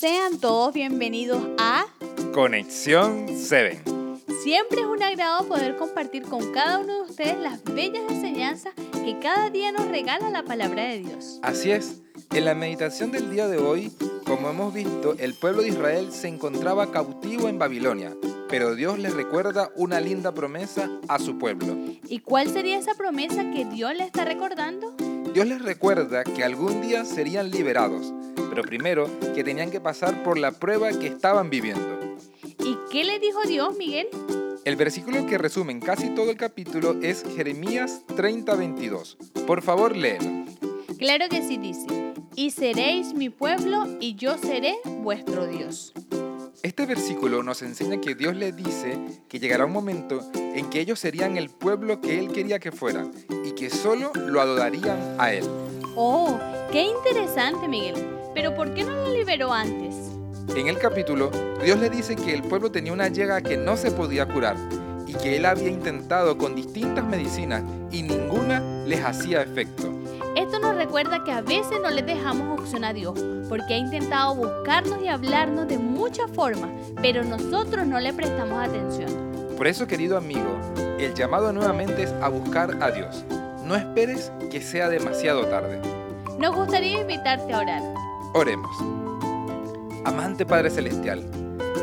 Sean 0.00 0.38
todos 0.40 0.72
bienvenidos 0.72 1.46
a 1.58 1.84
Conexión 2.32 3.26
7. 3.36 3.82
Siempre 4.42 4.80
es 4.80 4.86
un 4.86 5.02
agrado 5.02 5.46
poder 5.46 5.76
compartir 5.76 6.22
con 6.22 6.54
cada 6.54 6.78
uno 6.78 6.94
de 6.94 7.00
ustedes 7.02 7.38
las 7.38 7.62
bellas 7.64 8.04
enseñanzas 8.08 8.72
que 8.92 9.18
cada 9.20 9.50
día 9.50 9.72
nos 9.72 9.86
regala 9.88 10.30
la 10.30 10.42
palabra 10.42 10.84
de 10.84 11.00
Dios. 11.00 11.38
Así 11.42 11.70
es, 11.70 12.00
en 12.32 12.46
la 12.46 12.54
meditación 12.54 13.12
del 13.12 13.30
día 13.30 13.46
de 13.46 13.58
hoy, 13.58 13.92
como 14.24 14.48
hemos 14.48 14.72
visto, 14.72 15.16
el 15.18 15.34
pueblo 15.34 15.60
de 15.60 15.68
Israel 15.68 16.12
se 16.12 16.28
encontraba 16.28 16.90
cautivo 16.90 17.48
en 17.48 17.58
Babilonia, 17.58 18.16
pero 18.48 18.74
Dios 18.74 18.98
les 18.98 19.12
recuerda 19.12 19.70
una 19.76 20.00
linda 20.00 20.32
promesa 20.32 20.88
a 21.08 21.18
su 21.18 21.36
pueblo. 21.36 21.76
¿Y 22.08 22.20
cuál 22.20 22.48
sería 22.48 22.78
esa 22.78 22.94
promesa 22.94 23.50
que 23.50 23.66
Dios 23.66 23.94
le 23.94 24.04
está 24.04 24.24
recordando? 24.24 24.94
Dios 25.34 25.46
les 25.46 25.60
recuerda 25.60 26.24
que 26.24 26.42
algún 26.42 26.80
día 26.80 27.04
serían 27.04 27.50
liberados, 27.50 28.14
pero 28.50 28.62
primero 28.62 29.08
que 29.34 29.44
tenían 29.44 29.70
que 29.70 29.80
pasar 29.80 30.22
por 30.22 30.36
la 30.36 30.50
prueba 30.50 30.90
que 30.90 31.06
estaban 31.06 31.48
viviendo. 31.48 31.98
¿Y 32.58 32.76
qué 32.90 33.04
le 33.04 33.18
dijo 33.20 33.40
Dios, 33.46 33.76
Miguel? 33.78 34.08
El 34.64 34.76
versículo 34.76 35.24
que 35.24 35.38
resume 35.38 35.78
casi 35.80 36.10
todo 36.10 36.30
el 36.30 36.36
capítulo 36.36 36.96
es 37.00 37.24
Jeremías 37.34 38.04
30:22. 38.08 39.16
Por 39.46 39.62
favor, 39.62 39.96
léelo. 39.96 40.44
Claro 40.98 41.26
que 41.30 41.40
sí 41.42 41.56
dice, 41.56 41.86
y 42.36 42.50
seréis 42.50 43.14
mi 43.14 43.30
pueblo 43.30 43.86
y 44.00 44.16
yo 44.16 44.36
seré 44.36 44.76
vuestro 44.84 45.46
Dios. 45.46 45.94
Este 46.62 46.84
versículo 46.84 47.42
nos 47.42 47.62
enseña 47.62 48.02
que 48.02 48.14
Dios 48.14 48.36
le 48.36 48.52
dice 48.52 48.98
que 49.28 49.40
llegará 49.40 49.64
un 49.64 49.72
momento 49.72 50.20
en 50.34 50.68
que 50.68 50.80
ellos 50.80 50.98
serían 50.98 51.38
el 51.38 51.48
pueblo 51.48 52.02
que 52.02 52.18
Él 52.18 52.32
quería 52.32 52.58
que 52.58 52.70
fueran 52.70 53.12
y 53.46 53.52
que 53.52 53.70
solo 53.70 54.12
lo 54.14 54.42
adorarían 54.42 55.16
a 55.18 55.32
Él. 55.32 55.48
Oh, 55.96 56.38
qué 56.70 56.82
interesante, 56.82 57.66
Miguel. 57.66 58.19
Pero 58.34 58.54
¿por 58.54 58.74
qué 58.74 58.84
no 58.84 58.92
lo 58.92 59.12
liberó 59.12 59.52
antes? 59.52 59.94
En 60.56 60.68
el 60.68 60.78
capítulo, 60.78 61.30
Dios 61.62 61.78
le 61.78 61.90
dice 61.90 62.16
que 62.16 62.34
el 62.34 62.42
pueblo 62.42 62.70
tenía 62.70 62.92
una 62.92 63.08
llaga 63.08 63.40
que 63.40 63.56
no 63.56 63.76
se 63.76 63.90
podía 63.90 64.26
curar 64.26 64.56
y 65.06 65.14
que 65.14 65.36
Él 65.36 65.46
había 65.46 65.68
intentado 65.68 66.38
con 66.38 66.54
distintas 66.54 67.04
medicinas 67.04 67.62
y 67.90 68.02
ninguna 68.02 68.60
les 68.86 69.04
hacía 69.04 69.42
efecto. 69.42 69.88
Esto 70.36 70.58
nos 70.60 70.76
recuerda 70.76 71.24
que 71.24 71.32
a 71.32 71.40
veces 71.40 71.80
no 71.82 71.90
le 71.90 72.02
dejamos 72.02 72.60
opción 72.60 72.84
a 72.84 72.92
Dios, 72.92 73.18
porque 73.48 73.74
ha 73.74 73.78
intentado 73.78 74.34
buscarnos 74.36 75.02
y 75.02 75.08
hablarnos 75.08 75.66
de 75.66 75.78
muchas 75.78 76.30
formas, 76.30 76.70
pero 77.02 77.24
nosotros 77.24 77.86
no 77.86 77.98
le 77.98 78.12
prestamos 78.12 78.58
atención. 78.60 79.10
Por 79.56 79.66
eso, 79.66 79.86
querido 79.86 80.16
amigo, 80.16 80.58
el 80.98 81.14
llamado 81.14 81.52
nuevamente 81.52 82.04
es 82.04 82.12
a 82.22 82.28
buscar 82.28 82.82
a 82.82 82.90
Dios. 82.90 83.24
No 83.64 83.74
esperes 83.74 84.32
que 84.50 84.60
sea 84.60 84.88
demasiado 84.88 85.46
tarde. 85.46 85.80
Nos 86.38 86.54
gustaría 86.54 87.00
invitarte 87.00 87.52
a 87.52 87.58
orar. 87.58 87.82
Oremos. 88.32 88.76
Amante 90.04 90.46
Padre 90.46 90.70
Celestial, 90.70 91.28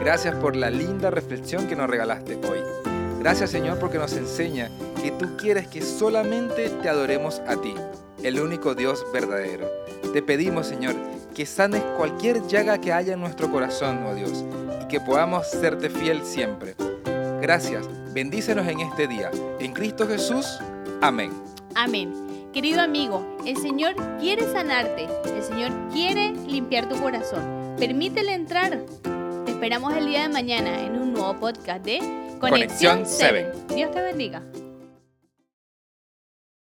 gracias 0.00 0.34
por 0.36 0.54
la 0.54 0.68
linda 0.68 1.10
reflexión 1.10 1.66
que 1.66 1.74
nos 1.74 1.88
regalaste 1.88 2.38
hoy. 2.46 2.58
Gracias 3.18 3.50
Señor 3.50 3.78
porque 3.78 3.98
nos 3.98 4.14
enseña 4.14 4.70
que 5.02 5.10
tú 5.10 5.36
quieres 5.38 5.68
que 5.68 5.80
solamente 5.80 6.68
te 6.68 6.88
adoremos 6.90 7.40
a 7.48 7.56
ti, 7.56 7.74
el 8.22 8.38
único 8.40 8.74
Dios 8.74 9.06
verdadero. 9.12 9.66
Te 10.12 10.20
pedimos 10.20 10.66
Señor 10.66 10.94
que 11.34 11.46
sanes 11.46 11.82
cualquier 11.96 12.46
llaga 12.46 12.78
que 12.78 12.92
haya 12.92 13.14
en 13.14 13.20
nuestro 13.20 13.50
corazón, 13.50 14.04
oh 14.06 14.14
Dios, 14.14 14.44
y 14.82 14.88
que 14.88 15.00
podamos 15.00 15.50
serte 15.50 15.88
fiel 15.88 16.24
siempre. 16.24 16.74
Gracias, 17.40 17.88
bendícenos 18.12 18.68
en 18.68 18.80
este 18.80 19.08
día. 19.08 19.30
En 19.60 19.72
Cristo 19.72 20.06
Jesús, 20.06 20.58
amén. 21.00 21.32
Amén. 21.74 22.23
Querido 22.54 22.82
amigo, 22.82 23.36
el 23.44 23.56
Señor 23.56 23.96
quiere 24.20 24.44
sanarte, 24.52 25.08
el 25.26 25.42
Señor 25.42 25.72
quiere 25.92 26.30
limpiar 26.46 26.88
tu 26.88 26.94
corazón. 27.02 27.74
Permítele 27.80 28.32
entrar. 28.32 28.78
Te 29.44 29.50
esperamos 29.50 29.92
el 29.96 30.06
día 30.06 30.22
de 30.22 30.28
mañana 30.28 30.80
en 30.80 30.94
un 30.94 31.12
nuevo 31.12 31.34
podcast 31.40 31.84
de 31.84 31.98
Conexión 32.38 33.06
7. 33.06 33.52
Dios 33.74 33.90
te 33.90 34.00
bendiga. 34.00 34.40